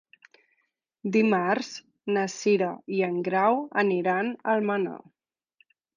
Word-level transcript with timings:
Dimarts 1.15 1.69
na 2.15 2.23
Cira 2.37 2.69
i 2.97 3.03
en 3.09 3.19
Grau 3.29 3.61
aniran 3.83 4.33
a 4.47 4.57
Almenar. 4.59 4.99